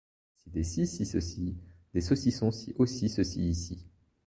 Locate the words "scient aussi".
2.49-3.07